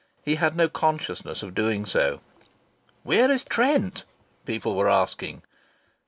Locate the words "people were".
4.47-4.89